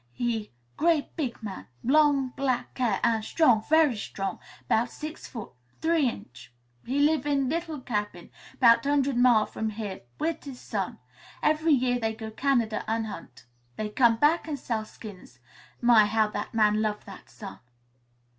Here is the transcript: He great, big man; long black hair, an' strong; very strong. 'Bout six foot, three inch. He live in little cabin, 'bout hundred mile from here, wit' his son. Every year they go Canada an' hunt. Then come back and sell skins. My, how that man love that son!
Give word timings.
He 0.13 0.51
great, 0.77 1.15
big 1.15 1.43
man; 1.43 1.67
long 1.83 2.29
black 2.29 2.75
hair, 2.79 2.99
an' 3.03 3.21
strong; 3.21 3.61
very 3.69 3.95
strong. 3.95 4.39
'Bout 4.67 4.89
six 4.89 5.27
foot, 5.27 5.51
three 5.79 6.09
inch. 6.09 6.51
He 6.83 6.97
live 6.97 7.27
in 7.27 7.49
little 7.49 7.79
cabin, 7.79 8.31
'bout 8.59 8.83
hundred 8.83 9.15
mile 9.15 9.45
from 9.45 9.69
here, 9.69 10.01
wit' 10.19 10.45
his 10.45 10.59
son. 10.59 10.97
Every 11.43 11.73
year 11.73 11.99
they 11.99 12.15
go 12.15 12.31
Canada 12.31 12.83
an' 12.89 13.03
hunt. 13.03 13.45
Then 13.75 13.89
come 13.91 14.15
back 14.15 14.47
and 14.47 14.57
sell 14.57 14.85
skins. 14.85 15.37
My, 15.81 16.07
how 16.07 16.29
that 16.29 16.51
man 16.55 16.81
love 16.81 17.05
that 17.05 17.29
son! 17.29 17.59